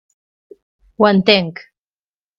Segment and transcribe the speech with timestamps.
[1.01, 1.65] Ho entenc.